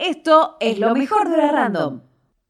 Esto 0.00 0.56
es 0.60 0.78
lo 0.78 0.94
mejor 0.94 1.28
de 1.28 1.36
la 1.36 1.52
Random, 1.52 2.00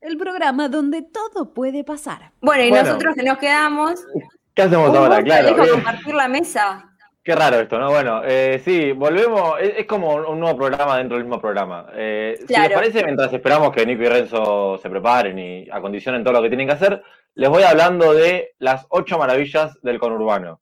el 0.00 0.17
programa 0.17 0.69
donde 0.69 1.02
todo 1.02 1.53
puede 1.53 1.83
pasar. 1.84 2.30
Bueno, 2.41 2.62
y 2.62 2.71
Bueno. 2.71 2.84
nosotros 2.87 3.15
que 3.17 3.23
nos 3.25 3.38
quedamos. 3.38 4.07
¿Qué 4.54 4.62
hacemos 4.62 4.96
ahora? 4.96 5.23
Claro. 5.23 5.48
dejo 5.48 5.64
eh, 5.64 5.71
compartir 5.71 6.14
la 6.14 6.28
mesa. 6.28 6.86
Qué 7.22 7.34
raro 7.34 7.56
esto, 7.60 7.78
¿no? 7.78 7.90
Bueno, 7.90 8.22
eh, 8.24 8.60
sí, 8.64 8.92
volvemos. 8.92 9.60
Es, 9.60 9.72
es 9.78 9.86
como 9.86 10.14
un, 10.14 10.40
nuevo 10.40 10.56
programa 10.56 10.96
dentro 10.98 11.16
del 11.16 11.24
mismo 11.26 11.40
programa. 11.40 11.86
Eh, 11.94 12.36
Si 12.38 12.46
Claro. 12.46 12.68
les 12.68 12.78
parece, 12.78 13.04
mientras 13.04 13.33
esperamos 13.33 13.72
que 13.72 13.85
Nico 13.85 14.03
y 14.04 14.08
Renzo 14.08 14.78
se 14.78 14.88
preparen 14.88 15.38
y 15.38 15.69
acondicionen 15.71 16.23
todo 16.24 16.34
lo 16.34 16.42
que 16.42 16.48
tienen 16.48 16.66
que 16.69 16.74
hacer, 16.74 17.02
les 17.34 17.48
voy 17.51 17.62
hablando 17.64 18.14
de 18.14 18.55
las 18.59 18.87
ocho 18.91 19.19
maravillas 19.19 19.77
del 19.82 19.98
conurbano. 19.98 20.60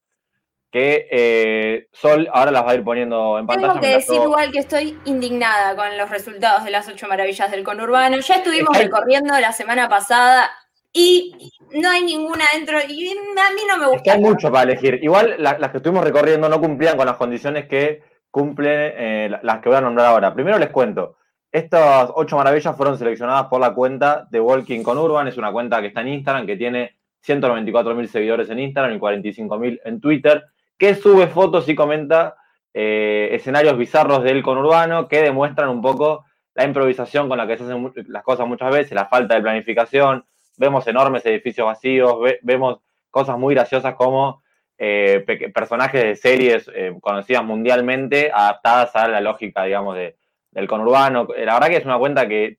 Que 0.71 1.07
eh, 1.11 1.89
Sol 1.93 2.29
ahora 2.32 2.50
las 2.50 2.64
va 2.64 2.73
a 2.73 2.75
ir 2.75 2.85
poniendo 2.85 3.39
en 3.39 3.46
pantalla. 3.46 3.68
Tengo 3.68 3.80
que 3.80 3.95
decir 3.95 4.21
igual 4.23 4.53
que 4.53 4.59
estoy 4.59 4.98
indignada 5.07 5.75
con 5.75 5.96
los 5.96 6.11
resultados 6.11 6.64
de 6.64 6.71
las 6.71 6.87
ocho 6.89 7.09
maravillas 7.09 7.50
del 7.50 7.64
conurbano. 7.64 8.18
Ya 8.18 8.35
estuvimos 8.37 8.77
Está- 8.77 8.85
recorriendo 8.85 9.39
la 9.41 9.53
semana 9.53 9.89
pasada 9.89 10.50
y 10.93 11.50
no 11.72 11.89
hay 11.91 12.03
ninguna 12.03 12.44
dentro. 12.53 12.79
Y 12.86 13.08
a 13.08 13.50
mí 13.54 13.63
no 13.67 13.79
me 13.79 13.85
Es 13.85 13.91
que 13.91 13.96
gusta. 13.96 14.13
hay 14.13 14.21
mucho 14.21 14.50
para 14.53 14.64
elegir. 14.71 14.99
Igual 15.03 15.36
la- 15.39 15.58
las 15.58 15.71
que 15.71 15.79
estuvimos 15.79 16.04
recorriendo 16.04 16.49
no 16.50 16.61
cumplían 16.61 16.99
con 16.99 17.07
las 17.07 17.16
condiciones 17.16 17.66
que 17.66 18.03
cumplen 18.30 18.93
eh, 18.94 19.29
la- 19.30 19.41
las 19.43 19.61
que 19.61 19.71
voy 19.71 19.79
a 19.79 19.80
nombrar 19.80 20.08
ahora. 20.08 20.35
Primero 20.35 20.58
les 20.58 20.69
cuento. 20.69 21.16
Estas 21.50 22.11
ocho 22.14 22.36
maravillas 22.36 22.77
fueron 22.77 22.99
seleccionadas 22.99 23.46
por 23.46 23.58
la 23.58 23.72
cuenta 23.72 24.27
de 24.30 24.39
Walking 24.39 24.82
con 24.82 24.99
Urban. 24.99 25.29
Es 25.29 25.39
una 25.39 25.50
cuenta 25.50 25.80
que 25.80 25.86
está 25.86 26.03
en 26.03 26.08
Instagram, 26.08 26.44
que 26.46 26.57
tiene 26.57 26.99
194 27.22 27.94
mil 27.94 28.07
seguidores 28.07 28.50
en 28.50 28.58
Instagram 28.58 28.94
y 28.94 28.99
45 28.99 29.58
mil 29.58 29.80
en 29.85 29.99
Twitter, 29.99 30.44
que 30.79 30.95
sube 30.95 31.27
fotos 31.27 31.68
y 31.68 31.75
comenta 31.75 32.37
eh, 32.73 33.31
escenarios 33.33 33.77
bizarros 33.77 34.23
del 34.23 34.42
conurbano 34.42 35.09
que 35.09 35.23
demuestran 35.23 35.69
un 35.69 35.83
poco 35.83 36.25
la 36.55 36.64
improvisación 36.64 37.28
con 37.28 37.39
la 37.39 37.47
que 37.47 37.56
se 37.56 37.64
hacen 37.64 37.92
las 38.09 38.23
cosas 38.23 38.47
muchas 38.47 38.73
veces, 38.73 38.92
la 38.92 39.06
falta 39.06 39.34
de 39.34 39.42
planificación. 39.42 40.25
Vemos 40.56 40.86
enormes 40.86 41.25
edificios 41.27 41.67
vacíos, 41.67 42.20
ve- 42.20 42.39
vemos 42.42 42.78
cosas 43.11 43.39
muy 43.39 43.55
graciosas 43.55 43.94
como 43.94 44.42
eh, 44.77 45.22
pe- 45.27 45.50
personajes 45.50 46.02
de 46.02 46.17
series 46.17 46.70
eh, 46.75 46.95
conocidas 47.00 47.45
mundialmente 47.45 48.30
adaptadas 48.33 48.95
a 48.97 49.08
la 49.08 49.20
lógica, 49.20 49.64
digamos, 49.64 49.97
de, 49.97 50.17
del 50.50 50.67
conurbano. 50.67 51.28
La 51.36 51.55
verdad 51.55 51.69
que 51.69 51.77
es 51.77 51.84
una 51.84 51.98
cuenta 51.98 52.28
que 52.28 52.58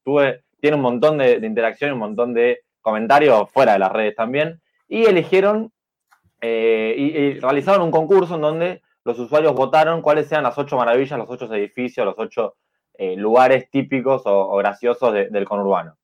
tiene 0.59 0.75
un 0.75 0.81
montón 0.81 1.17
de, 1.17 1.39
de 1.39 1.47
interacción, 1.47 1.93
un 1.93 1.99
montón 1.99 2.33
de 2.33 2.61
comentarios 2.81 3.49
fuera 3.52 3.73
de 3.73 3.80
las 3.80 3.91
redes 3.91 4.15
también, 4.15 4.61
y 4.88 5.05
eligieron 5.05 5.71
eh, 6.41 6.93
y, 6.97 7.17
y 7.17 7.39
realizaron 7.39 7.81
un 7.81 7.91
concurso 7.91 8.35
en 8.35 8.41
donde 8.41 8.81
los 9.03 9.17
usuarios 9.19 9.53
votaron 9.53 10.01
cuáles 10.01 10.31
eran 10.31 10.43
las 10.43 10.57
ocho 10.57 10.77
maravillas, 10.77 11.17
los 11.17 11.29
ocho 11.29 11.51
edificios, 11.53 12.05
los 12.05 12.17
ocho 12.17 12.55
eh, 12.95 13.15
lugares 13.15 13.69
típicos 13.69 14.25
o, 14.25 14.49
o 14.51 14.57
graciosos 14.57 15.13
de- 15.13 15.29
del 15.29 15.45
conurbano. 15.45 15.97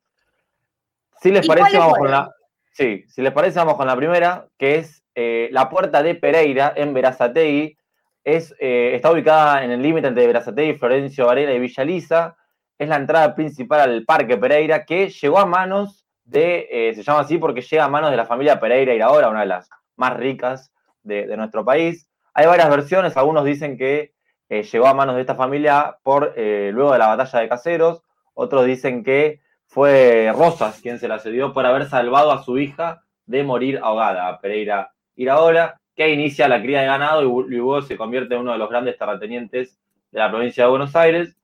Si 1.21 1.31
les 1.31 1.45
¿Y 1.45 1.47
parece, 1.47 1.77
vamos 1.77 1.97
con 1.97 2.11
la. 2.11 2.31
Sí, 2.71 3.03
si 3.07 3.21
les 3.21 3.31
parece, 3.31 3.59
vamos 3.59 3.75
con 3.75 3.87
la 3.87 3.95
primera, 3.95 4.47
que 4.57 4.75
es 4.75 5.03
eh, 5.15 5.49
la 5.51 5.69
puerta 5.69 6.03
de 6.03 6.15
Pereira 6.15 6.73
en 6.75 6.93
Verazategui. 6.93 7.77
Es, 8.23 8.55
está 8.59 9.11
ubicada 9.11 9.63
en 9.63 9.71
el 9.71 9.81
límite 9.81 10.07
entre 10.07 10.25
Verazategui, 10.25 10.79
Florencio 10.79 11.27
Varela 11.27 11.53
y 11.53 11.59
Villa 11.59 11.83
Lisa. 11.85 12.35
Es 12.77 12.89
la 12.89 12.95
entrada 12.95 13.35
principal 13.35 13.81
al 13.81 14.03
Parque 14.03 14.35
Pereira, 14.35 14.83
que 14.83 15.09
llegó 15.09 15.37
a 15.37 15.45
manos 15.45 16.05
de, 16.23 16.91
se 16.95 17.03
llama 17.03 17.19
así 17.19 17.37
porque 17.37 17.61
llega 17.61 17.85
a 17.85 17.87
manos 17.87 18.09
de 18.09 18.17
la 18.17 18.25
familia 18.25 18.59
Pereira 18.59 18.93
Iraola, 18.93 19.29
una 19.29 19.41
de 19.41 19.45
las 19.45 19.69
más 19.95 20.15
ricas 20.17 20.71
de, 21.03 21.35
nuestro 21.37 21.63
país. 21.63 22.07
Hay 22.33 22.47
varias 22.47 22.69
versiones, 22.69 23.15
algunos 23.17 23.45
dicen 23.45 23.77
que 23.77 24.13
eh, 24.49 24.63
llegó 24.63 24.87
a 24.87 24.93
manos 24.93 25.15
de 25.15 25.21
esta 25.21 25.35
familia 25.35 25.97
por 26.03 26.33
eh, 26.35 26.71
luego 26.73 26.93
de 26.93 26.99
la 26.99 27.07
batalla 27.07 27.39
de 27.39 27.49
Caseros, 27.49 28.03
otros 28.33 28.65
dicen 28.65 29.03
que 29.03 29.39
fue 29.65 30.31
Rosas 30.35 30.79
quien 30.81 30.99
se 30.99 31.07
la 31.07 31.19
cedió 31.19 31.53
por 31.53 31.65
haber 31.65 31.85
salvado 31.85 32.31
a 32.31 32.43
su 32.43 32.57
hija 32.59 33.03
de 33.25 33.43
morir 33.43 33.79
ahogada, 33.81 34.39
Pereira 34.39 34.91
Iraola, 35.15 35.79
que 35.95 36.09
inicia 36.09 36.47
la 36.47 36.61
cría 36.61 36.81
de 36.81 36.87
ganado 36.87 37.23
y 37.23 37.25
bu- 37.25 37.45
luego 37.47 37.81
se 37.81 37.97
convierte 37.97 38.35
en 38.35 38.41
uno 38.41 38.51
de 38.51 38.57
los 38.57 38.69
grandes 38.69 38.97
terratenientes 38.97 39.79
de 40.11 40.19
la 40.19 40.29
provincia 40.29 40.65
de 40.65 40.69
Buenos 40.69 40.95
Aires. 40.95 41.35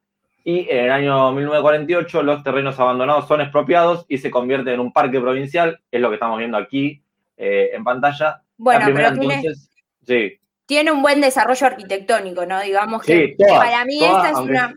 Y 0.43 0.67
en 0.69 0.85
el 0.85 0.91
año 0.91 1.31
1948 1.31 2.23
los 2.23 2.43
terrenos 2.43 2.79
abandonados 2.79 3.27
son 3.27 3.41
expropiados 3.41 4.05
y 4.09 4.17
se 4.17 4.31
convierten 4.31 4.73
en 4.73 4.79
un 4.79 4.91
parque 4.91 5.19
provincial, 5.19 5.79
es 5.91 6.01
lo 6.01 6.09
que 6.09 6.15
estamos 6.15 6.37
viendo 6.39 6.57
aquí 6.57 7.00
eh, 7.41 7.71
en 7.73 7.83
pantalla. 7.83 8.41
Bueno, 8.57 8.85
primera 8.85 9.09
pero 9.09 9.19
tiene, 9.19 9.35
entonces, 9.35 9.69
sí, 10.05 10.39
tiene 10.65 10.91
un 10.91 11.01
buen 11.01 11.19
desarrollo 11.19 11.67
arquitectónico, 11.67 12.45
¿no? 12.45 12.61
Digamos 12.61 13.01
que 13.03 13.35
Sí, 13.37 13.43
para 13.47 13.83
mí 13.85 14.03
esta 14.03 14.29
es 14.29 14.35
aunque- 14.37 14.51
una 14.53 14.75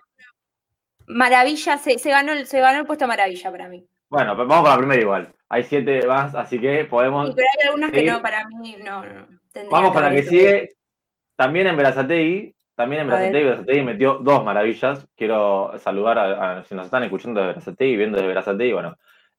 maravilla, 1.06 1.78
se, 1.78 1.98
se 1.98 2.10
ganó, 2.10 2.32
el- 2.32 2.46
se 2.46 2.60
ganó 2.60 2.80
el 2.80 2.86
puesto 2.86 3.06
maravilla 3.06 3.50
para 3.50 3.68
mí. 3.68 3.86
bueno, 4.08 4.36
pues 4.36 4.46
vamos 4.48 4.62
con 4.64 4.70
la 4.72 4.78
primera 4.78 5.00
igual. 5.02 5.34
Hay 5.48 5.64
siete 5.64 6.06
más, 6.06 6.34
así 6.34 6.58
que 6.60 6.84
podemos 6.84 7.28
Sí, 7.28 7.32
pero 7.36 7.46
hay 7.52 7.66
algunas 7.68 7.90
que 7.92 8.02
no, 8.04 8.22
para 8.22 8.46
mí 8.48 8.76
no. 8.84 9.04
Vamos 9.70 9.92
con 9.92 10.02
la 10.02 10.10
que 10.10 10.22
sigue. 10.22 10.68
También 11.36 11.66
en 11.66 11.76
Berazategui. 11.76 12.54
También 12.76 13.02
en 13.02 13.10
A 13.10 13.14
ver. 13.14 13.32
Berazategui. 13.32 13.44
Berazategui 13.50 13.82
metió 13.82 14.14
dos 14.14 14.44
maravillas. 14.44 15.06
Quiero 15.16 15.72
saludar 15.78 16.18
a, 16.18 16.58
a- 16.58 16.64
si 16.64 16.74
nos 16.74 16.86
están 16.86 17.02
escuchando 17.04 17.40
de 17.40 17.48
Berazategui, 17.48 17.96
viendo 17.96 18.20
de 18.20 18.26
Berazategui. 18.26 18.72
Bueno, 18.72 18.96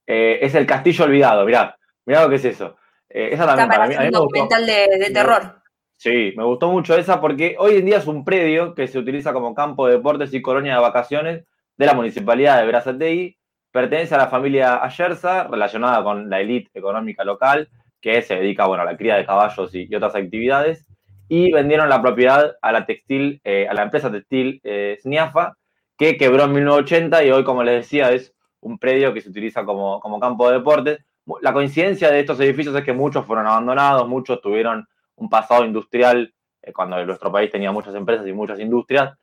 eh, 0.07 0.39
es 0.41 0.55
el 0.55 0.65
Castillo 0.65 1.05
Olvidado. 1.05 1.45
Mirá, 1.45 1.77
mirá 2.05 2.21
lo 2.23 2.29
que 2.29 2.35
es 2.35 2.45
eso. 2.45 2.77
Eh, 3.09 3.29
esa 3.31 3.45
también 3.45 3.67
para 3.69 3.79
para 3.81 3.89
mí, 3.89 3.95
a 3.95 3.99
mí 3.99 4.05
me 4.11 4.19
gustó. 4.19 4.23
documental 4.23 4.65
de, 4.65 4.87
de 4.97 5.09
terror. 5.11 5.61
Sí, 5.97 6.33
me 6.35 6.43
gustó 6.43 6.69
mucho 6.71 6.95
esa 6.97 7.21
porque 7.21 7.55
hoy 7.57 7.77
en 7.77 7.85
día 7.85 7.97
es 7.97 8.07
un 8.07 8.25
predio 8.25 8.75
que 8.75 8.87
se 8.87 8.99
utiliza 8.99 9.33
como 9.33 9.55
campo 9.55 9.87
de 9.87 9.93
deportes 9.93 10.33
y 10.33 10.41
colonia 10.41 10.75
de 10.75 10.81
vacaciones 10.81 11.45
de 11.77 11.85
la 11.85 11.93
municipalidad 11.93 12.59
de 12.59 12.65
Berazategui. 12.65 13.37
Pertenece 13.71 14.15
a 14.15 14.19
la 14.19 14.27
familia 14.27 14.83
Ayerza, 14.83 15.45
relacionada 15.45 16.03
con 16.03 16.29
la 16.29 16.41
élite 16.41 16.69
económica 16.73 17.23
local, 17.23 17.69
que 18.01 18.21
se 18.21 18.35
dedica 18.35 18.67
bueno, 18.67 18.83
a 18.83 18.85
la 18.85 18.97
cría 18.97 19.15
de 19.15 19.25
caballos 19.25 19.73
y, 19.73 19.87
y 19.89 19.95
otras 19.95 20.15
actividades. 20.15 20.85
Y 21.27 21.51
vendieron 21.51 21.89
la 21.89 22.01
propiedad 22.01 22.55
a 22.61 22.71
la 22.71 22.85
textil, 22.85 23.41
eh, 23.43 23.67
a 23.67 23.73
la 23.73 23.83
empresa 23.83 24.11
textil 24.11 24.61
eh, 24.63 24.97
Sniafa, 25.01 25.57
que 25.97 26.17
quebró 26.17 26.43
en 26.43 26.53
1980 26.53 27.23
y 27.23 27.31
hoy, 27.31 27.43
como 27.43 27.63
les 27.63 27.75
decía, 27.75 28.11
es 28.11 28.33
un 28.59 28.77
predio 28.77 29.13
que 29.13 29.21
se 29.21 29.29
utiliza 29.29 29.65
como, 29.65 29.99
como 30.01 30.19
campo 30.19 30.47
de 30.47 30.57
deportes. 30.57 30.99
La 31.41 31.53
coincidencia 31.53 32.09
de 32.11 32.19
estos 32.19 32.39
edificios 32.39 32.75
es 32.75 32.83
que 32.83 32.93
muchos 32.93 33.25
fueron 33.25 33.47
abandonados, 33.47 34.07
muchos 34.07 34.39
tuvieron 34.41 34.87
un 35.15 35.29
pasado 35.29 35.65
industrial 35.65 36.33
eh, 36.61 36.71
cuando 36.73 37.03
nuestro 37.05 37.31
país 37.31 37.49
tenía 37.51 37.71
muchas 37.71 37.95
empresas 37.95 38.27
y 38.27 38.33
muchas 38.33 38.59
industrias, 38.59 39.17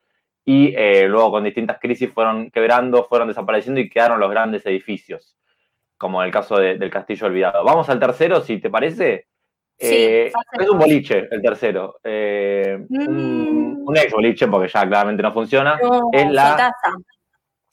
y 0.45 0.75
eh, 0.77 1.07
luego 1.09 1.31
con 1.33 1.45
distintas 1.45 1.79
crisis 1.79 2.11
fueron 2.13 2.51
quebrando, 2.51 3.05
fueron 3.05 3.29
desapareciendo 3.29 3.81
y 3.81 3.89
quedaron 3.89 4.19
los 4.19 4.31
grandes 4.31 4.67
edificios, 4.67 5.37
como 5.97 6.23
el 6.25 6.33
caso 6.33 6.57
de- 6.59 6.77
del 6.79 6.91
Castillo 6.91 7.27
Olvidado. 7.29 7.63
Vamos 7.65 7.89
al 7.89 8.01
tercero, 8.01 8.41
si 8.41 8.59
te 8.59 8.69
parece. 8.71 9.27
Sí, 9.79 9.87
Eh, 9.97 10.33
es 10.61 10.69
un 10.71 10.79
boliche 10.79 11.29
el 11.31 11.41
tercero, 11.43 11.99
eh, 12.05 12.84
un, 12.89 13.79
Mm. 13.79 13.89
un 13.89 13.97
ex 13.97 14.13
boliche 14.13 14.47
porque 14.49 14.69
ya 14.69 14.87
claramente 14.89 15.23
no 15.23 15.33
funciona. 15.33 15.79
No, 15.83 16.09
es 16.13 16.31
la-. 16.31 16.73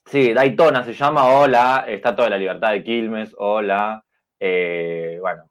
Sí, 0.05 0.33
Daytona 0.33 0.83
se 0.83 0.93
llama, 0.93 1.25
o 1.39 1.47
la 1.47 1.85
Estatua 1.87 2.25
de 2.25 2.29
la 2.31 2.37
Libertad 2.37 2.71
de 2.71 2.83
Quilmes, 2.83 3.35
o 3.37 3.61
la, 3.61 4.03
eh, 4.39 5.17
bueno, 5.19 5.43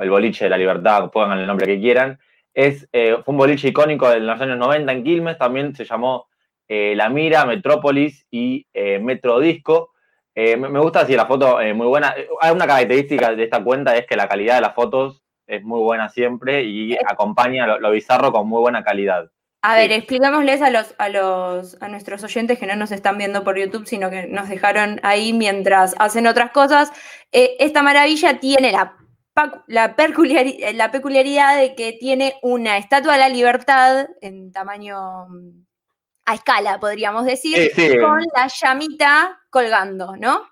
el 0.00 0.10
boliche 0.10 0.44
de 0.44 0.50
la 0.50 0.58
libertad, 0.58 1.10
pongan 1.10 1.38
el 1.38 1.46
nombre 1.46 1.66
que 1.66 1.80
quieran. 1.80 2.18
Es, 2.54 2.88
eh, 2.92 3.16
fue 3.24 3.32
un 3.32 3.38
boliche 3.38 3.68
icónico 3.68 4.10
en 4.10 4.26
los 4.26 4.40
años 4.40 4.58
90 4.58 4.92
en 4.92 5.04
Quilmes, 5.04 5.38
también 5.38 5.74
se 5.74 5.84
llamó 5.84 6.28
eh, 6.68 6.94
La 6.96 7.08
Mira, 7.08 7.44
Metrópolis 7.44 8.26
y 8.30 8.66
Metro 9.00 9.40
Disco. 9.40 9.90
Me, 10.34 10.80
gusta 10.80 11.00
así 11.00 11.14
la 11.14 11.26
foto, 11.26 11.58
muy 11.74 11.86
buena. 11.86 12.14
Hay 12.40 12.52
una 12.52 12.66
característica 12.66 13.34
de 13.34 13.44
esta 13.44 13.62
cuenta, 13.62 13.96
es 13.96 14.06
que 14.06 14.16
la 14.16 14.28
calidad 14.28 14.54
de 14.54 14.62
las 14.62 14.74
fotos 14.74 15.22
es 15.46 15.62
muy 15.62 15.80
buena 15.80 16.08
siempre 16.08 16.62
y 16.62 16.96
acompaña 17.06 17.66
lo, 17.66 17.78
lo 17.78 17.90
bizarro 17.90 18.32
con 18.32 18.48
muy 18.48 18.60
buena 18.60 18.82
calidad. 18.82 19.30
A 19.62 19.74
ver, 19.74 19.92
expliquémosles 19.92 20.62
a 20.62 20.70
los, 20.70 20.94
a 20.96 21.08
los, 21.10 21.76
a 21.82 21.88
nuestros 21.88 22.24
oyentes 22.24 22.58
que 22.58 22.66
no 22.66 22.76
nos 22.76 22.92
están 22.92 23.18
viendo 23.18 23.44
por 23.44 23.58
YouTube, 23.58 23.86
sino 23.86 24.08
que 24.08 24.26
nos 24.26 24.48
dejaron 24.48 25.00
ahí 25.02 25.34
mientras 25.34 25.94
hacen 25.98 26.26
otras 26.26 26.50
cosas. 26.50 26.90
Eh, 27.30 27.56
esta 27.60 27.82
maravilla 27.82 28.40
tiene 28.40 28.72
la, 28.72 28.96
la, 29.66 29.96
peculiari- 29.96 30.56
eh, 30.60 30.72
la 30.72 30.90
peculiaridad 30.90 31.58
de 31.58 31.74
que 31.74 31.92
tiene 31.92 32.36
una 32.42 32.78
estatua 32.78 33.12
de 33.14 33.18
la 33.18 33.28
libertad 33.28 34.06
en 34.22 34.50
tamaño 34.50 35.28
mm, 35.28 35.64
a 36.24 36.34
escala, 36.34 36.80
podríamos 36.80 37.26
decir, 37.26 37.56
Sí, 37.74 37.90
sí. 37.90 37.98
con 37.98 38.18
la 38.34 38.46
llamita 38.48 39.40
colgando, 39.50 40.16
¿no? 40.16 40.42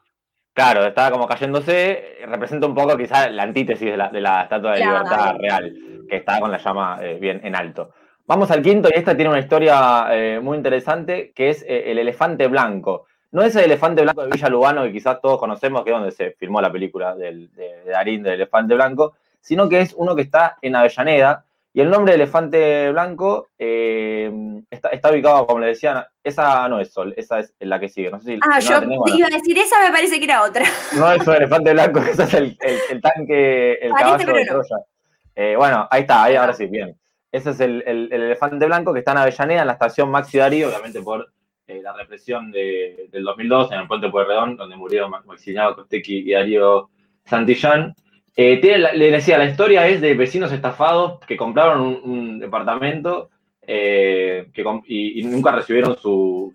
Claro, 0.53 0.85
estaba 0.85 1.13
como 1.13 1.27
cayéndose, 1.27 2.17
representa 2.27 2.67
un 2.67 2.75
poco 2.75 2.97
quizás 2.97 3.31
la 3.33 3.45
antítesis 3.45 3.91
de 3.93 3.97
la, 3.97 4.09
de 4.09 4.21
la 4.21 4.43
Estatua 4.43 4.73
de 4.73 4.83
Claro. 4.83 5.05
Libertad 5.05 5.35
real, 5.39 5.75
que 6.11 6.17
está 6.17 6.41
con 6.41 6.51
la 6.51 6.59
llama 6.59 6.99
eh, 7.01 7.17
bien 7.21 7.41
en 7.43 7.55
alto. 7.57 7.95
Vamos 8.29 8.51
al 8.51 8.61
quinto 8.61 8.91
y 8.95 8.99
esta 8.99 9.17
tiene 9.17 9.31
una 9.31 9.39
historia 9.41 10.07
eh, 10.11 10.39
muy 10.39 10.59
interesante, 10.59 11.33
que 11.35 11.49
es 11.49 11.63
eh, 11.63 11.91
el 11.91 11.99
elefante 11.99 12.47
blanco. 12.47 13.07
No 13.33 13.41
es 13.43 13.57
el 13.57 13.65
elefante 13.65 14.03
blanco 14.03 14.23
de 14.23 14.29
Villa 14.31 14.51
Lugano, 14.51 14.83
que 14.85 14.93
quizás 14.93 15.19
todos 15.23 15.39
conocemos, 15.39 15.83
que 15.83 15.91
es 15.91 15.97
donde 15.97 16.11
se 16.13 16.33
filmó 16.33 16.61
la 16.61 16.71
película 16.71 17.15
del- 17.15 17.51
de, 17.55 17.85
de 17.85 17.91
Darín 17.91 18.23
del 18.23 18.35
elefante 18.35 18.75
blanco, 18.75 19.15
sino 19.41 19.67
que 19.67 19.81
es 19.81 19.95
uno 19.97 20.15
que 20.15 20.21
está 20.23 20.59
en 20.61 20.77
Avellaneda, 20.77 21.47
y 21.73 21.81
el 21.81 21.89
nombre 21.89 22.13
de 22.13 22.17
elefante 22.23 22.91
blanco 22.91 23.49
eh, 23.59 24.31
está, 24.71 25.11
ubicado, 25.11 25.47
como 25.47 25.61
le 25.61 25.69
decían, 25.69 26.05
esa 26.23 26.69
no 26.69 26.81
es 26.81 26.93
Sol, 26.93 27.15
esa 27.17 27.39
es 27.41 27.55
la 27.61 27.81
que 27.81 27.89
sigue. 27.89 28.11
No 28.11 28.21
sé 28.21 28.35
si, 28.35 28.41
ah, 28.43 28.59
yo 28.61 28.83
iba 29.17 29.27
a 29.27 29.31
decir, 29.31 29.57
esa 29.59 29.81
me 29.87 29.91
parece 29.91 30.19
que 30.19 30.25
era 30.25 30.43
otra. 30.43 30.65
No 30.99 31.11
es 31.13 31.27
un 31.27 31.35
elefante 31.35 31.73
blanco, 31.73 32.01
ese 32.11 32.25
es 32.25 32.35
el, 32.35 32.59
el, 32.91 33.01
tanque, 33.01 33.73
el 33.81 33.93
caballo 33.93 34.35
de 34.35 34.45
Troya. 34.45 35.57
Bueno, 35.57 35.89
ahí 35.91 36.03
está, 36.03 36.25
ahí 36.25 36.37
ahora 36.37 36.53
sí, 36.53 36.67
bien. 36.67 36.95
Ese 37.31 37.51
es 37.51 37.61
el, 37.61 37.83
elefante 38.11 38.65
blanco 38.67 38.93
que 38.93 39.01
está 39.01 39.13
en 39.13 39.19
Avellaneda, 39.19 39.61
en 39.61 39.67
la 39.67 39.75
estación 39.75 40.11
Maxi 40.11 40.39
Darío, 40.39 40.69
obviamente 40.69 41.03
por 41.03 41.31
eh, 41.67 41.83
la 41.83 41.93
represión 41.93 42.51
de, 42.51 43.09
del 43.13 43.25
2002 43.25 43.73
en 43.73 43.81
el 43.81 43.87
puente 43.87 44.09
Pueyrredón, 44.09 44.57
donde 44.57 44.75
murieron 44.75 45.11
Maximiliano 45.11 45.75
Costequi 45.75 46.31
y 46.31 46.33
Darío 46.33 46.89
Santillán. 47.27 47.95
Eh, 48.35 48.59
le 48.95 49.11
decía, 49.11 49.37
la 49.37 49.45
historia 49.45 49.87
es 49.87 50.01
de 50.01 50.15
vecinos 50.15 50.51
estafados 50.53 51.21
que 51.27 51.37
compraron 51.37 52.01
un, 52.03 52.39
departamento 52.39 53.29
eh, 53.61 54.49
y, 54.87 55.23
nunca 55.25 55.53
recibieron 55.53 55.99
su, 55.99 56.55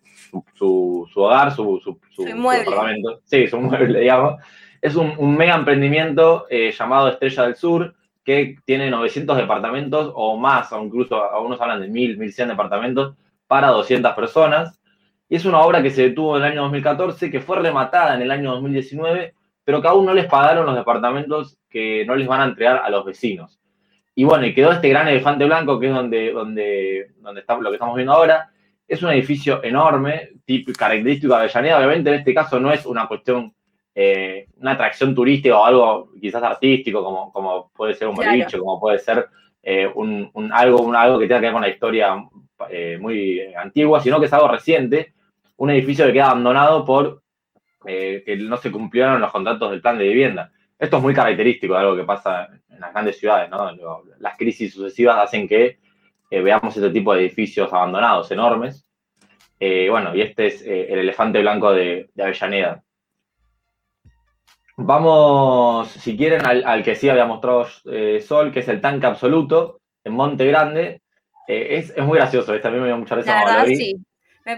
su, 0.56 1.08
hogar, 1.16 1.52
su, 1.52 1.80
su, 1.84 2.00
su 2.10 2.24
departamento. 2.24 3.20
Sí, 3.26 3.48
su 3.48 3.60
mueble, 3.60 4.00
digamos. 4.02 4.42
Es 4.82 4.96
un, 4.96 5.38
mega 5.38 5.56
emprendimiento 5.56 6.48
llamado 6.50 7.10
Estrella 7.10 7.44
del 7.44 7.56
Sur, 7.56 7.94
que 8.24 8.58
tiene 8.66 8.90
900 8.90 9.38
departamentos 9.38 10.12
o 10.16 10.38
más, 10.38 10.72
o 10.72 10.84
incluso 10.84 11.32
algunos 11.34 11.60
hablan 11.60 11.82
de 11.82 11.88
1000, 11.88 12.18
1100 12.18 12.48
departamentos 12.50 13.16
para 13.48 13.68
200 13.70 14.14
personas. 14.14 14.80
Y 15.30 15.36
es 15.36 15.46
una 15.46 15.62
obra 15.62 15.82
que 15.82 15.90
se 15.90 16.10
detuvo 16.10 16.38
en 16.38 16.44
el 16.44 16.52
año 16.52 16.62
2014, 16.64 17.32
que 17.32 17.42
fue 17.42 17.60
rematada 17.60 18.16
en 18.16 18.22
el 18.22 18.32
año 18.32 18.52
2019, 18.52 19.34
pero 19.64 19.82
que 19.82 19.88
aún 19.88 20.06
no 20.06 20.14
les 20.14 20.26
pagaron 20.26 20.66
los 20.66 20.76
departamentos 20.76 21.58
que 21.70 22.06
no 22.06 22.16
les 22.16 22.28
van 22.28 22.42
a 22.42 22.46
entregar 22.46 22.82
a 22.84 22.90
los 22.90 23.06
vecinos. 23.06 23.60
Y 24.16 24.26
bueno, 24.26 24.46
y 24.46 24.54
quedó 24.54 24.72
este 24.72 24.90
gran 24.90 25.08
elefante 25.08 25.46
blanco, 25.46 25.80
que 25.80 25.88
es 25.88 25.94
donde, 25.94 26.32
donde, 26.32 27.12
donde 27.18 27.42
está 27.42 27.58
lo 27.58 27.70
que 27.70 27.76
estamos 27.76 27.96
viendo 27.96 28.14
ahora. 28.14 28.52
Es 28.88 29.02
un 29.02 29.10
edificio 29.10 29.64
enorme, 29.64 30.30
característico 30.78 31.34
de 31.34 31.40
Avellaneda. 31.40 31.78
Obviamente, 31.78 32.10
en 32.12 32.16
este 32.18 32.34
caso 32.34 32.60
no 32.60 32.72
es 32.72 32.86
una 32.86 33.08
cuestión, 33.08 33.54
eh, 33.96 34.48
una 34.58 34.72
atracción 34.72 35.14
turística 35.14 35.56
o 35.56 35.66
algo 35.66 36.12
quizás 36.20 36.42
artístico, 36.42 37.04
como, 37.04 37.32
como 37.32 37.70
puede 37.70 37.94
ser 37.94 38.08
un 38.08 38.16
boliche, 38.16 38.58
como 38.58 38.80
puede 38.80 38.98
ser 38.98 39.28
eh, 39.62 39.88
un, 39.94 40.32
algo, 40.52 40.82
un, 40.82 40.96
algo 40.96 41.20
que 41.20 41.28
tenga 41.28 41.40
que 41.40 41.46
ver 41.46 41.54
con 41.54 41.62
la 41.62 41.70
historia 41.70 42.16
eh, 42.70 42.98
muy 43.00 43.40
antigua, 43.54 44.02
sino 44.02 44.20
que 44.20 44.26
es 44.26 44.34
algo 44.34 44.48
reciente, 44.48 45.14
un 45.58 45.70
edificio 45.70 46.08
que 46.08 46.14
queda 46.14 46.32
abandonado 46.32 46.86
por 46.86 47.22
que 47.86 48.38
no 48.40 48.56
se 48.56 48.72
cumplieron 48.72 49.20
los 49.20 49.30
contratos 49.30 49.70
del 49.70 49.82
plan 49.82 49.98
de 49.98 50.08
vivienda. 50.08 50.50
Esto 50.80 50.98
es 50.98 51.04
muy 51.04 51.14
característico 51.14 51.74
de 51.74 51.82
algo 51.82 51.98
que 51.98 52.06
pasa 52.06 52.48
en 52.70 52.80
las 52.80 52.94
grandes 52.94 53.20
ciudades, 53.20 53.50
¿no? 53.50 53.70
Las 54.20 54.38
crisis 54.38 54.74
sucesivas 54.74 55.18
hacen 55.18 55.50
que 55.50 55.80
veamos 56.32 56.78
este 56.78 56.90
tipo 56.92 57.14
de 57.14 57.24
edificios 57.24 57.74
abandonados, 57.74 58.32
enormes. 58.32 58.88
bueno, 59.60 60.16
y 60.16 60.22
este 60.22 60.48
es 60.48 60.62
el 60.62 60.98
elefante 61.00 61.42
blanco 61.42 61.74
de, 61.74 62.10
Avellaneda. 62.18 62.82
Vamos, 64.76 65.90
si 65.90 66.18
quieren, 66.18 66.46
al, 66.46 66.84
que 66.84 66.96
sí 66.96 67.10
había 67.10 67.26
mostrado 67.26 67.68
Sol, 68.22 68.52
que 68.52 68.60
es 68.60 68.68
el 68.68 68.82
tanque 68.82 69.06
absoluto 69.06 69.82
en 70.04 70.14
Monte 70.14 70.46
Grande. 70.46 71.02
es, 71.48 71.96
muy 71.98 72.18
gracioso, 72.18 72.54
este 72.54 72.68
a 72.68 72.72
mí 72.72 72.80
me 72.80 72.88
dio 72.88 72.98
mucha 72.98 73.16
risa. 73.16 73.66
sí. 73.66 73.96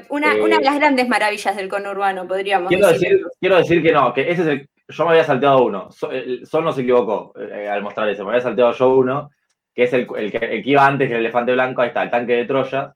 Una, 0.10 0.34
de 0.34 0.42
eh, 0.42 0.60
las 0.64 0.80
grandes 0.80 1.08
maravillas 1.08 1.56
del 1.56 1.70
conurbano, 1.70 2.28
podríamos 2.28 2.70
quiero 2.70 2.88
decir. 2.88 3.22
quiero 3.40 3.58
decir 3.58 3.84
que 3.84 3.92
no, 3.92 4.14
que 4.14 4.32
ese 4.32 4.42
es 4.42 4.48
el. 4.48 4.70
Yo 4.88 5.04
me 5.04 5.12
había 5.12 5.24
salteado 5.24 5.64
uno. 5.64 5.90
Sol 5.92 6.64
no 6.64 6.72
se 6.72 6.82
equivocó 6.82 7.34
eh, 7.40 7.68
al 7.68 7.82
mostrar 7.82 8.08
eso. 8.10 8.24
Me 8.24 8.32
había 8.32 8.42
salteado 8.42 8.72
yo 8.72 8.96
uno, 8.96 9.32
que 9.74 9.84
es 9.84 9.94
el, 9.94 10.08
que, 10.08 10.62
iba 10.64 10.86
antes 10.86 11.08
que 11.08 11.16
el 11.16 11.22
elefante 11.22 11.54
blanco. 11.54 11.82
Ahí 11.82 11.88
está, 11.88 12.04
el 12.04 12.12
tanque 12.12 12.34
de 12.34 12.46
Troya. 12.46 12.94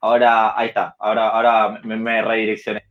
Ahora, 0.00 0.58
ahí 0.58 0.68
está. 0.68 0.94
Ahora, 0.98 1.28
ahora 1.28 1.80
me, 1.82 2.22
redireccioné. 2.22 2.85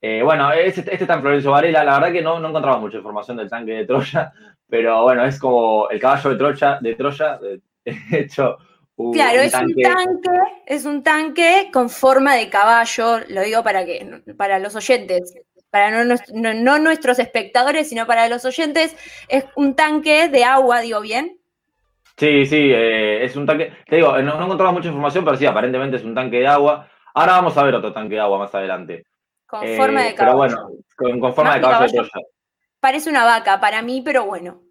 Eh, 0.00 0.22
bueno, 0.22 0.52
este, 0.52 0.80
este, 0.92 1.12
en 1.12 1.20
Florencio 1.20 1.50
Varela. 1.50 1.84
La 1.84 1.98
verdad 1.98 2.12
que 2.12 2.22
no, 2.22 2.38
no 2.40 2.48
encontramos 2.48 2.80
mucha 2.80 2.98
información 2.98 3.36
del 3.36 3.50
tanque 3.50 3.72
de 3.72 3.86
Troya, 3.86 4.32
pero 4.68 5.02
bueno, 5.02 5.24
es 5.24 5.38
como 5.38 5.88
el 5.90 6.00
caballo 6.00 6.30
de 6.30 6.36
Troya, 6.36 6.78
de 6.80 6.94
Troya 6.94 7.38
hecho 8.12 8.58
claro, 9.12 9.40
es 9.40 9.54
un 9.54 9.74
tanque, 9.74 10.30
es 10.66 10.84
un 10.84 11.02
tanque 11.02 11.70
con 11.72 11.90
forma 11.90 12.34
de 12.34 12.48
caballo, 12.48 13.20
lo 13.28 13.42
digo 13.42 13.62
para 13.62 13.84
que, 13.84 14.22
para 14.36 14.58
los 14.58 14.76
oyentes, 14.76 15.34
para 15.70 16.04
no, 16.04 16.78
nuestros 16.78 17.18
espectadores, 17.18 17.88
sino 17.88 18.06
para 18.06 18.28
los 18.28 18.44
oyentes, 18.44 18.96
es 19.28 19.44
un 19.56 19.74
tanque 19.74 20.28
de 20.28 20.44
agua, 20.44 20.80
digo 20.80 21.00
bien. 21.00 21.38
Sí, 22.16 22.44
sí, 22.44 22.70
eh, 22.70 23.24
es 23.24 23.34
un 23.36 23.46
tanque. 23.46 23.72
Te 23.86 23.96
digo, 23.96 24.12
no, 24.20 24.36
no 24.36 24.44
encontramos 24.44 24.74
mucha 24.74 24.88
información, 24.88 25.24
pero 25.24 25.36
sí, 25.36 25.46
aparentemente 25.46 25.96
es 25.96 26.04
un 26.04 26.14
tanque 26.14 26.40
de 26.40 26.46
agua. 26.46 26.86
Ahora 27.14 27.32
vamos 27.32 27.56
a 27.56 27.62
ver 27.62 27.74
otro 27.74 27.92
tanque 27.92 28.16
de 28.16 28.20
agua 28.20 28.38
más 28.38 28.54
adelante. 28.54 29.06
Con 29.50 29.66
forma 29.76 30.04
de 30.04 30.14
caballo. 30.14 30.48
Pero 30.96 31.08
bueno, 31.08 31.20
con, 31.20 31.34
forma 31.34 31.54
de 31.56 31.60
caballo, 31.60 32.02
Parece 32.78 33.10
una 33.10 33.24
vaca 33.24 33.60
para 33.60 33.82
mí, 33.82 34.00
pero 34.02 34.24
bueno. 34.24 34.62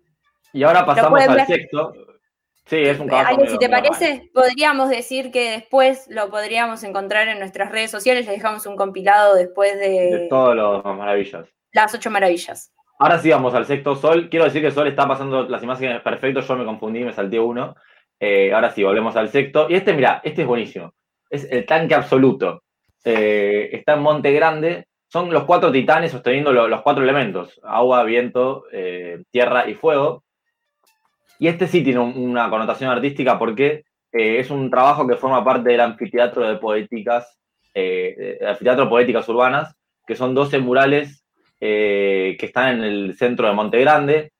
Y 0.53 0.63
ahora 0.63 0.85
pasamos 0.85 1.21
al 1.21 1.45
sexto, 1.45 1.93
Sí, 2.65 2.77
es 2.77 2.99
un 2.99 3.07
caballo. 3.07 3.47
si 3.47 3.57
te 3.57 3.67
parece, 3.67 4.29
podríamos 4.31 4.89
decir 4.89 5.31
que 5.31 5.51
después 5.51 6.07
lo 6.07 6.29
podríamos 6.29 6.83
encontrar 6.83 7.27
en 7.27 7.39
nuestras 7.39 7.71
redes 7.71 7.89
sociales. 7.89 8.27
Les 8.27 8.35
dejamos 8.35 8.65
un 8.67 8.75
compilado 8.75 9.33
después 9.35 9.73
de. 9.79 9.89
De 9.89 10.27
todas 10.29 10.55
las 10.55 10.95
maravillas. 10.95 11.47
Las 11.71 11.93
ocho 11.95 12.11
maravillas. 12.11 12.71
Ahora 12.99 13.17
sí 13.17 13.31
vamos 13.31 13.55
al 13.55 13.65
sexto 13.65 13.95
Sol. 13.95 14.29
Quiero 14.29 14.45
decir 14.45 14.61
que 14.61 14.71
Sol 14.71 14.87
está 14.87 15.07
pasando 15.07 15.47
las 15.49 15.63
imágenes 15.63 16.01
perfecto. 16.01 16.41
Yo 16.41 16.55
me 16.55 16.65
confundí, 16.65 17.03
me 17.03 17.13
salté 17.13 17.39
uno. 17.39 17.75
Eh, 18.19 18.53
ahora 18.53 18.69
sí, 18.69 18.83
volvemos 18.83 19.15
al 19.15 19.29
sexto. 19.29 19.67
Y 19.67 19.75
este, 19.75 19.93
mira, 19.93 20.21
este 20.23 20.43
es 20.43 20.47
buenísimo. 20.47 20.93
Es 21.29 21.45
el 21.51 21.65
tanque 21.65 21.95
absoluto. 21.95 22.63
Eh, 23.03 23.69
está 23.73 23.93
en 23.93 24.01
Monte 24.01 24.31
Grande. 24.31 24.85
Son 25.07 25.31
los 25.31 25.45
cuatro 25.45 25.71
titanes 25.71 26.11
sosteniendo 26.11 26.51
los 26.51 26.81
cuatro 26.81 27.03
elementos: 27.03 27.59
agua, 27.63 28.03
viento, 28.03 28.65
eh, 28.71 29.23
tierra 29.31 29.69
y 29.69 29.73
fuego. 29.73 30.23
Y 31.39 31.47
este 31.47 31.67
sí 31.67 31.83
tiene 31.83 31.99
una 31.99 32.49
connotación 32.49 32.91
artística 32.91 33.39
porque 33.39 33.83
eh, 34.11 34.39
es 34.39 34.49
un 34.49 34.69
trabajo 34.69 35.07
que 35.07 35.15
forma 35.15 35.43
parte 35.43 35.69
del 35.71 35.81
anfiteatro 35.81 36.47
de 36.47 36.57
poéticas, 36.57 37.39
anfiteatro 38.45 38.89
poéticas 38.89 39.27
urbanas, 39.29 39.73
que 40.05 40.15
son 40.15 40.35
12 40.35 40.59
murales 40.59 41.23
que 41.59 42.37
están 42.39 42.77
en 42.77 42.83
el 42.83 43.15
centro 43.15 43.47
de 43.47 43.53
Monte 43.53 43.79
Grande, 43.79 44.31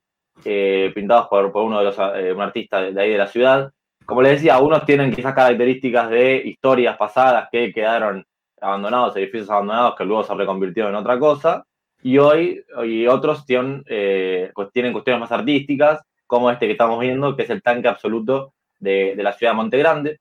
pintados 0.44 1.28
por, 1.30 1.56
uno 1.56 1.80
de 1.80 1.86
los 1.86 1.98
un 1.98 2.42
artista 2.42 2.82
de, 2.82 3.02
ahí 3.02 3.12
de 3.12 3.18
la 3.18 3.28
ciudad. 3.28 3.72
Como 4.06 4.22
les 4.22 4.34
decía, 4.34 4.56
algunos 4.56 4.86
tienen 4.86 5.14
quizás 5.14 5.34
características 5.34 6.10
de 6.10 6.42
historias 6.44 6.98
pasadas 6.98 7.48
que 7.50 7.72
quedaron 7.72 8.26
abandonados, 8.62 9.16
edificios 9.16 9.50
abandonados 9.50 9.96
que 9.96 10.06
luego 10.06 10.24
se 10.24 10.34
reconvirtieron 10.34 10.92
en 10.92 10.98
otra 10.98 11.20
cosa. 11.20 11.66
Y 12.02 12.18
hoy, 12.18 12.64
y 12.86 13.08
otros 13.08 13.46
tienen, 13.46 13.84
tienen 13.84 14.94
cuestiones 14.94 15.20
más 15.20 15.32
artísticas 15.32 16.02
como 16.30 16.52
este 16.52 16.68
que 16.68 16.74
estamos 16.74 17.00
viendo, 17.00 17.36
que 17.36 17.42
es 17.42 17.50
el 17.50 17.64
tanque 17.64 17.88
absoluto 17.88 18.54
de, 18.80 19.16
la 19.18 19.34
ciudad 19.34 19.54
de 19.54 19.58
Monte 19.58 19.78
Grande. 19.78 20.20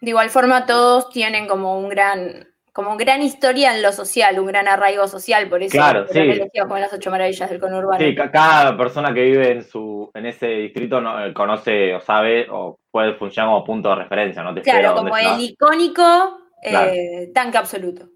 De 0.00 0.10
igual 0.10 0.28
forma, 0.28 0.66
todos 0.66 1.08
tienen 1.08 1.48
como 1.48 1.78
un 1.78 1.88
gran, 1.88 2.46
como 2.72 2.90
un 2.92 2.98
gran 2.98 3.22
historia 3.22 3.74
en 3.74 3.82
lo 3.82 3.90
social, 3.92 4.38
un 4.38 4.46
gran 4.46 4.68
arraigo 4.68 5.08
social, 5.08 5.48
por 5.48 5.62
eso 5.62 5.72
claro, 5.72 6.06
sí. 6.06 6.20
como 6.60 6.78
las 6.78 6.92
ocho 6.92 7.10
maravillas 7.10 7.48
del 7.48 7.60
conurbano. 7.60 7.98
Sí, 7.98 8.14
cada 8.14 8.76
persona 8.76 9.12
que 9.14 9.24
vive 9.24 9.50
en 9.52 9.64
su, 9.64 10.10
en 10.12 10.26
ese 10.26 10.46
distrito 10.48 11.00
no, 11.00 11.24
eh, 11.24 11.32
conoce 11.32 11.94
o 11.94 12.00
sabe 12.00 12.46
o 12.50 12.78
puede 12.90 13.14
funcionar 13.14 13.50
como 13.50 13.64
punto 13.64 13.88
de 13.88 13.94
referencia, 13.96 14.42
¿no? 14.42 14.54
claro, 14.54 14.94
como 14.96 15.16
el 15.16 15.40
icónico 15.40 16.38
eh, 16.62 17.30
tanque 17.34 17.58
absoluto. 17.58 18.08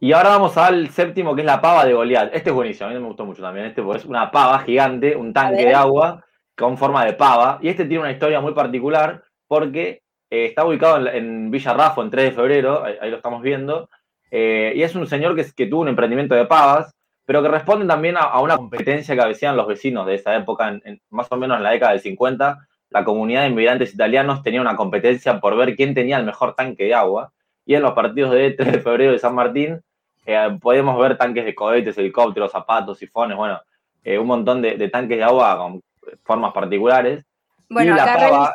Y 0.00 0.12
ahora 0.12 0.30
vamos 0.30 0.56
al 0.56 0.90
séptimo, 0.90 1.34
que 1.34 1.40
es 1.40 1.46
la 1.46 1.60
pava 1.60 1.84
de 1.84 1.94
Goliat. 1.94 2.34
Este 2.34 2.50
es 2.50 2.54
buenísimo, 2.54 2.90
a 2.90 2.92
mí 2.92 3.00
me 3.00 3.06
gustó 3.06 3.24
mucho 3.24 3.42
también. 3.42 3.66
Este 3.66 3.80
es 3.80 4.04
una 4.04 4.30
pava 4.30 4.58
gigante, 4.58 5.16
un 5.16 5.32
tanque 5.32 5.64
de 5.64 5.74
agua 5.74 6.24
con 6.56 6.76
forma 6.76 7.04
de 7.04 7.14
pava. 7.14 7.58
Y 7.62 7.68
este 7.68 7.84
tiene 7.84 8.02
una 8.02 8.12
historia 8.12 8.40
muy 8.40 8.52
particular 8.52 9.24
porque 9.46 10.02
eh, 10.30 10.46
está 10.46 10.64
ubicado 10.64 11.06
en, 11.08 11.50
Villa 11.50 11.72
Rafo, 11.72 12.02
en 12.02 12.10
3 12.10 12.24
de 12.26 12.32
febrero, 12.32 12.84
ahí, 12.84 13.10
lo 13.10 13.16
estamos 13.16 13.40
viendo. 13.40 13.88
Eh, 14.30 14.72
y 14.76 14.82
es 14.82 14.94
un 14.94 15.06
señor 15.06 15.36
que, 15.36 15.46
que, 15.54 15.66
tuvo 15.66 15.82
un 15.82 15.88
emprendimiento 15.88 16.34
de 16.34 16.46
pavas, 16.46 16.92
pero 17.24 17.42
que 17.42 17.48
responde 17.48 17.86
también 17.86 18.16
a, 18.18 18.40
una 18.40 18.56
competencia 18.56 19.14
que 19.14 19.22
hacían 19.22 19.56
los 19.56 19.66
vecinos 19.66 20.06
de 20.06 20.16
esa 20.16 20.36
época, 20.36 20.68
en, 20.84 21.00
más 21.10 21.28
o 21.30 21.36
menos 21.36 21.56
en 21.56 21.62
la 21.62 21.70
década 21.70 21.92
del 21.92 22.00
50. 22.00 22.58
La 22.90 23.04
comunidad 23.04 23.42
de 23.42 23.48
inmigrantes 23.48 23.94
italianos 23.94 24.42
tenía 24.42 24.60
una 24.60 24.76
competencia 24.76 25.40
por 25.40 25.56
ver 25.56 25.74
quién 25.76 25.94
tenía 25.94 26.18
el 26.18 26.24
mejor 26.24 26.54
tanque 26.54 26.84
de 26.84 26.94
agua. 26.94 27.32
Y 27.66 27.74
en 27.74 27.82
los 27.82 27.92
partidos 27.92 28.32
de 28.32 28.50
3 28.52 28.72
de 28.72 28.80
febrero 28.80 29.12
de 29.12 29.18
San 29.18 29.34
Martín 29.34 29.80
eh, 30.26 30.58
podemos 30.60 30.98
ver 30.98 31.16
tanques 31.16 31.44
de 31.44 31.54
cohetes, 31.54 31.96
helicópteros, 31.98 32.52
zapatos, 32.52 32.98
sifones, 32.98 33.36
bueno, 33.36 33.60
un 34.04 34.26
montón 34.26 34.60
de, 34.60 34.76
de, 34.76 34.88
tanques 34.88 35.16
de 35.16 35.24
agua 35.24 35.56
con 35.56 35.82
formas 36.24 36.52
particulares. 36.52 37.24
Bueno, 37.68 37.94
acá 37.94 38.52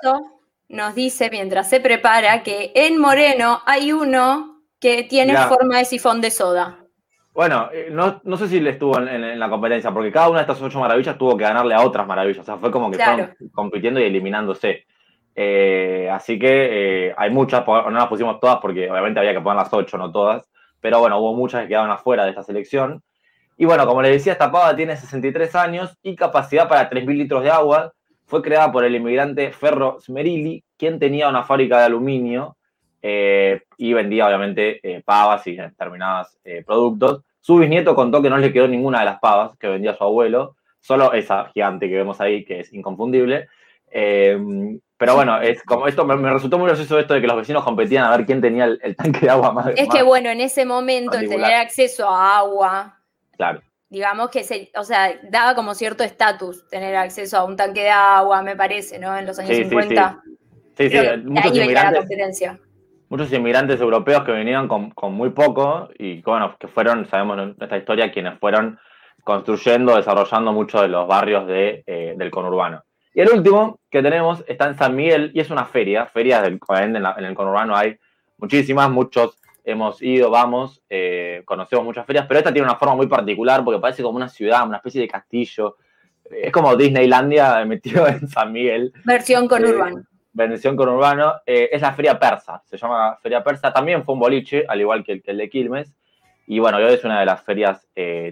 nos 0.69 0.93
dice, 0.93 1.29
mientras 1.31 1.67
se 1.67 1.79
prepara, 1.79 2.43
que 2.43 2.71
en 2.75 2.99
Moreno 2.99 3.61
hay 3.65 3.91
uno 3.91 4.61
que 4.79 5.03
tiene 5.03 5.35
forma 5.35 5.79
de 5.79 5.85
sifón 5.85 6.21
de 6.21 6.29
soda. 6.29 6.77
Bueno, 7.33 7.69
eh, 7.73 7.89
no, 7.91 8.37
sé 8.37 8.47
si 8.47 8.59
le 8.59 8.71
estuvo 8.71 8.99
en, 8.99 9.39
la 9.39 9.49
competencia, 9.49 9.91
porque 9.91 10.11
cada 10.11 10.29
una 10.29 10.39
de 10.39 10.43
estas 10.43 10.61
ocho 10.61 10.79
maravillas 10.79 11.17
tuvo 11.17 11.35
que 11.37 11.43
ganarle 11.43 11.73
a 11.73 11.81
otras 11.81 12.05
maravillas. 12.05 12.41
O 12.41 12.43
sea, 12.43 12.57
fue 12.57 12.71
como 12.71 12.91
que 12.91 12.97
fueron 12.97 13.35
compitiendo 13.51 13.99
y 13.99 14.03
eliminándose. 14.03 14.85
Eh, 15.41 16.09
así 16.11 16.37
que 16.37 17.07
eh, 17.07 17.13
hay 17.15 17.29
muchas, 17.29 17.65
no 17.65 17.91
las 17.91 18.07
pusimos 18.07 18.41
todas 18.41 18.57
porque 18.57 18.91
obviamente 18.91 19.21
había 19.21 19.31
que 19.33 19.39
poner 19.39 19.55
las 19.55 19.73
ocho, 19.73 19.97
no 19.97 20.11
todas. 20.11 20.49
Pero 20.81 20.99
bueno, 20.99 21.17
hubo 21.17 21.33
muchas 21.33 21.61
que 21.61 21.69
quedaban 21.69 21.89
afuera 21.91 22.25
de 22.25 22.31
esta 22.31 22.43
selección. 22.43 23.01
Y 23.55 23.63
bueno, 23.63 23.87
como 23.87 24.01
les 24.01 24.11
decía, 24.11 24.33
esta 24.33 24.51
pava 24.51 24.75
tiene 24.75 24.97
63 24.97 25.55
años 25.55 25.97
y 26.03 26.17
capacidad 26.17 26.67
para 26.67 26.89
3.000 26.89 27.17
litros 27.17 27.41
de 27.41 27.51
agua. 27.51 27.93
Fue 28.25 28.41
creada 28.41 28.69
por 28.69 28.83
el 28.83 28.93
inmigrante 28.93 29.53
Ferro 29.53 29.97
Smerilli, 30.01 30.61
quien 30.77 30.99
tenía 30.99 31.29
una 31.29 31.43
fábrica 31.43 31.79
de 31.79 31.85
aluminio 31.85 32.57
eh, 33.01 33.61
y 33.77 33.93
vendía 33.93 34.27
obviamente 34.27 34.81
pavas 35.05 35.47
y 35.47 35.55
determinados 35.55 36.37
productos. 36.65 37.23
Su 37.39 37.55
bisnieto 37.59 37.95
contó 37.95 38.21
que 38.21 38.29
no 38.29 38.37
le 38.37 38.51
quedó 38.51 38.67
ninguna 38.67 38.99
de 38.99 39.05
las 39.05 39.19
pavas 39.21 39.57
que 39.57 39.69
vendía 39.69 39.95
su 39.95 40.03
abuelo, 40.03 40.57
solo 40.81 41.13
esa 41.13 41.45
gigante 41.53 41.87
que 41.87 41.95
vemos 41.95 42.19
ahí, 42.19 42.43
que 42.43 42.59
es 42.59 42.73
inconfundible. 42.73 43.47
Pero 44.99 45.15
bueno, 45.15 45.41
es 45.41 45.63
como 45.63 45.87
esto 45.87 46.03
me, 46.03 46.29
resultó 46.29 46.59
muy 46.59 46.67
gracioso 46.67 46.99
esto 46.99 47.13
de 47.13 47.21
que 47.21 47.27
los 47.27 47.37
vecinos 47.37 47.63
competían 47.63 48.03
a 48.03 48.17
ver 48.17 48.25
quién 48.25 48.41
tenía 48.41 48.65
el, 48.65 48.95
tanque 48.97 49.21
de 49.21 49.29
agua 49.29 49.53
más. 49.53 49.67
Es 49.77 49.87
que 49.87 50.03
bueno, 50.03 50.29
en 50.29 50.41
ese 50.41 50.65
momento 50.65 51.17
el 51.17 51.29
tener 51.29 51.53
acceso 51.53 52.05
a 52.09 52.39
agua. 52.39 52.99
Claro. 53.37 53.61
Digamos 53.87 54.29
que 54.29 54.43
se, 54.43 54.69
o 54.75 54.83
sea, 54.83 55.17
daba 55.23 55.55
como 55.55 55.73
cierto 55.73 56.03
estatus 56.03 56.67
tener 56.67 56.97
acceso 56.97 57.37
a 57.37 57.45
un 57.45 57.55
tanque 57.55 57.83
de 57.83 57.89
agua, 57.91 58.43
me 58.43 58.57
parece, 58.57 58.99
¿no? 58.99 59.17
En 59.17 59.25
los 59.25 59.39
años 59.39 59.55
50. 59.55 60.21
Sí, 60.77 60.89
sí, 60.89 60.97
sí. 60.97 61.07
muchos 61.23 61.55
inmigrantes. 61.55 62.49
Muchos 63.07 63.31
inmigrantes 63.31 63.79
europeos 63.79 64.23
que 64.25 64.33
vinieron 64.33 64.67
con, 64.67 65.13
muy 65.13 65.29
poco 65.29 65.87
y 65.97 66.21
bueno, 66.23 66.57
que 66.59 66.67
fueron, 66.67 67.07
sabemos 67.09 67.39
en 67.39 67.55
esta 67.57 67.77
historia, 67.77 68.11
quienes 68.11 68.37
fueron 68.37 68.77
construyendo, 69.23 69.95
desarrollando 69.95 70.51
muchos 70.51 70.81
de 70.81 70.89
los 70.89 71.07
barrios 71.07 71.47
de, 71.47 71.83
eh, 71.87 72.15
del 72.17 72.29
conurbano. 72.29 72.83
Y 73.19 73.21
el 73.21 73.31
último 73.31 73.81
que 73.91 74.01
tenemos 74.01 74.45
está 74.47 74.67
en 74.67 74.77
San 74.77 74.95
Miguel 74.95 75.31
y 75.33 75.41
es 75.41 75.49
una 75.49 75.65
feria, 75.65 76.05
ferias 76.05 76.41
del, 76.41 76.57
en, 76.69 76.95
en 76.95 77.25
el 77.25 77.35
conurbano 77.35 77.75
hay 77.75 77.97
muchísimas, 78.37 78.89
muchos 78.89 79.41
hemos 79.65 80.01
ido, 80.01 80.29
vamos, 80.29 80.81
eh, 80.89 81.41
conocemos 81.43 81.83
muchas 81.83 82.05
ferias, 82.05 82.25
pero 82.29 82.37
esta 82.37 82.53
tiene 82.53 82.65
una 82.65 82.77
forma 82.77 82.95
muy 82.95 83.07
particular 83.07 83.61
porque 83.65 83.81
parece 83.81 84.03
como 84.03 84.15
una 84.15 84.29
ciudad, 84.29 84.65
una 84.65 84.77
especie 84.77 85.01
de 85.01 85.09
castillo. 85.09 85.75
Es 86.31 86.49
como 86.53 86.77
Disneylandia 86.77 87.65
metido 87.67 88.07
en 88.07 88.25
San 88.29 88.53
Miguel. 88.53 88.93
Versión 89.03 89.49
conurbano. 89.49 89.99
Eh, 89.99 90.03
versión 90.31 90.77
conurbano. 90.77 91.41
Eh, 91.45 91.67
es 91.73 91.81
la 91.81 91.91
feria 91.91 92.17
persa, 92.17 92.61
se 92.67 92.77
llama 92.77 93.17
feria 93.21 93.43
persa. 93.43 93.73
También 93.73 94.05
fue 94.05 94.13
un 94.13 94.21
boliche, 94.21 94.63
al 94.65 94.79
igual 94.79 95.03
que 95.03 95.21
el, 95.25 95.37
de 95.37 95.49
Quilmes. 95.49 95.93
Y 96.47 96.59
bueno, 96.59 96.77
hoy 96.77 96.85
es 96.85 97.03
una 97.03 97.19
de 97.19 97.25
las 97.25 97.43
ferias 97.43 97.85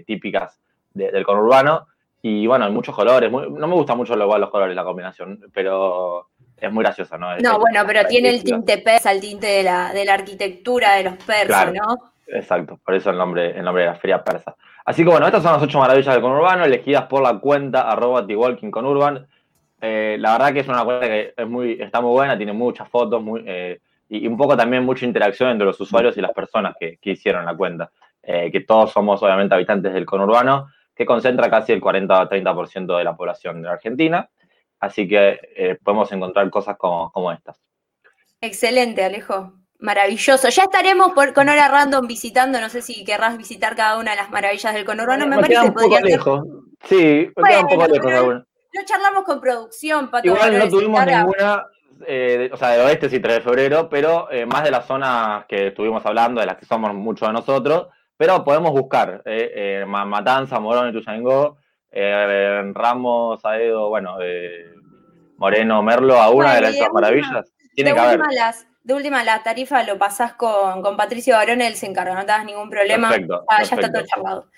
típicas 0.06 0.58
del 0.94 1.26
conurbano. 1.26 1.88
Y 2.22 2.46
bueno, 2.46 2.64
hay 2.64 2.72
muchos 2.72 2.94
colores. 2.94 3.30
no 3.30 3.48
me 3.48 3.74
gusta 3.74 3.94
mucho 3.94 4.16
los 4.16 4.50
colores, 4.50 4.74
la 4.74 4.84
combinación, 4.84 5.40
pero 5.52 6.28
es 6.60 6.72
muy 6.72 6.82
graciosa, 6.82 7.16
¿no? 7.16 7.36
no, 7.38 7.58
bueno, 7.58 7.84
pero 7.86 8.04
tiene 8.06 8.30
el 8.30 8.42
tinte 8.42 8.78
persa, 8.78 9.12
el 9.12 9.20
tinte 9.20 9.46
de 9.46 9.62
la, 9.62 9.92
de 9.92 10.04
la 10.04 10.14
arquitectura 10.14 10.94
de 10.94 11.04
los 11.04 11.16
persas, 11.18 11.72
¿no? 11.72 12.12
Exacto, 12.26 12.78
por 12.84 12.94
eso 12.94 13.10
el 13.10 13.16
nombre, 13.16 13.56
el 13.56 13.64
nombre 13.64 13.84
de 13.84 13.90
la 13.90 13.94
feria 13.94 14.22
persa. 14.22 14.54
Así 14.84 15.02
que 15.02 15.10
bueno, 15.10 15.26
estas 15.26 15.42
son 15.42 15.52
las 15.52 15.62
ocho 15.62 15.78
maravillas 15.78 16.12
del 16.14 16.22
conurbano, 16.22 16.64
elegidas 16.64 17.04
por 17.04 17.22
la 17.22 17.38
cuenta 17.38 17.90
arroba 17.90 18.26
Conurban. 18.70 19.26
Eh, 19.80 20.16
la 20.18 20.32
verdad 20.32 20.52
que 20.52 20.60
es 20.60 20.68
una 20.68 20.84
cuenta 20.84 21.06
que 21.06 21.34
es 21.36 21.48
muy, 21.48 21.80
está 21.80 22.00
muy 22.00 22.10
buena, 22.10 22.36
tiene 22.36 22.52
muchas 22.52 22.88
fotos 22.88 23.22
muy, 23.22 23.44
eh, 23.46 23.80
y, 24.08 24.26
un 24.26 24.36
poco 24.36 24.56
también 24.56 24.84
mucha 24.84 25.06
interacción 25.06 25.50
entre 25.50 25.66
los 25.66 25.80
usuarios 25.80 26.16
y 26.16 26.20
las 26.20 26.32
personas 26.32 26.74
que, 26.78 26.98
hicieron 27.02 27.44
la 27.44 27.56
cuenta. 27.56 27.90
Eh, 28.22 28.50
que 28.50 28.60
todos 28.60 28.92
somos 28.92 29.22
obviamente 29.22 29.54
habitantes 29.54 29.94
del 29.94 30.04
conurbano 30.04 30.68
que 30.98 31.06
concentra 31.06 31.48
casi 31.48 31.72
el 31.72 31.80
40-30% 31.80 32.98
de 32.98 33.04
la 33.04 33.16
población 33.16 33.62
de 33.62 33.68
Argentina. 33.68 34.28
Así 34.80 35.06
que 35.06 35.38
eh, 35.56 35.78
podemos 35.82 36.10
encontrar 36.10 36.50
cosas 36.50 36.76
como, 36.76 37.12
como, 37.12 37.30
estas. 37.30 37.62
Excelente, 38.40 39.04
Alejo. 39.04 39.52
Maravilloso. 39.78 40.48
Ya 40.48 40.64
estaremos 40.64 41.12
por, 41.12 41.32
con 41.32 41.48
Hora 41.48 41.68
Random 41.68 42.04
visitando. 42.04 42.60
No 42.60 42.68
sé 42.68 42.82
si 42.82 43.04
querrás 43.04 43.38
visitar 43.38 43.76
cada 43.76 43.96
una 43.96 44.10
de 44.10 44.16
las 44.16 44.30
maravillas 44.30 44.74
del 44.74 44.84
conurbano. 44.84 45.24
Me, 45.28 45.36
parece 45.36 45.66
que 45.66 45.72
podría 45.72 46.00
lejos. 46.00 46.42
Sí, 46.82 47.30
me 47.36 47.48
queda 47.48 47.60
un 47.60 47.68
poco 47.68 47.86
lejos 47.86 48.12
alguna. 48.12 48.46
No 48.74 48.84
charlamos 48.84 49.22
con 49.22 49.40
producción, 49.40 50.10
Pato. 50.10 50.26
Igual 50.26 50.58
no 50.58 50.68
tuvimos 50.68 51.06
ninguna, 51.06 51.64
eh, 52.06 52.50
o 52.52 52.56
sea, 52.56 52.70
de 52.70 52.82
oeste 52.82 53.08
sí, 53.08 53.20
3 53.20 53.36
de 53.36 53.40
febrero, 53.40 53.88
pero 53.88 54.28
eh, 54.32 54.46
más 54.46 54.64
de 54.64 54.72
las 54.72 54.84
zonas 54.84 55.46
que 55.46 55.68
estuvimos 55.68 56.04
hablando, 56.04 56.40
de 56.40 56.46
las 56.46 56.56
que 56.56 56.66
somos 56.66 56.92
muchos 56.92 57.28
de 57.28 57.34
nosotros, 57.34 57.86
pero 58.18 58.44
podemos 58.44 58.72
buscar 58.72 59.22
eh, 59.24 59.52
eh 59.54 59.84
Matanza, 59.86 60.60
Morón, 60.60 60.90
Ituzaingó, 60.90 61.56
eh, 61.90 62.70
Ramos, 62.74 63.42
Aedo, 63.44 63.88
bueno, 63.88 64.18
eh, 64.20 64.74
Moreno, 65.38 65.82
Merlo, 65.82 66.20
a 66.20 66.28
una 66.28 66.54
de 66.56 66.60
las 66.60 66.92
maravillas. 66.92 67.50
Tiene 67.74 67.94
que 67.94 68.00
haber. 68.00 68.20
de 68.82 68.94
última, 68.94 69.22
la 69.22 69.42
tarifa 69.44 69.84
lo 69.84 69.96
pasás 69.98 70.34
con, 70.34 70.82
con 70.82 70.96
Patricio 70.96 71.36
Barón, 71.36 71.62
él 71.62 71.76
se 71.76 71.86
encarga, 71.86 72.14
no 72.14 72.20
te 72.22 72.26
das 72.26 72.44
ningún 72.44 72.68
problema. 72.68 73.08
Perfecto, 73.08 73.44
ah, 73.48 73.62
ya 73.62 73.76
está 73.76 73.92
todo 73.92 74.04
charlado. 74.04 74.50